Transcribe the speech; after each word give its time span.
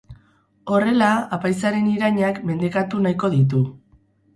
Horrela 0.75 1.11
apaizaren 1.39 1.93
irainak 1.95 2.43
mendekatu 2.51 3.07
nahiko 3.09 3.35
ditu. 3.41 3.69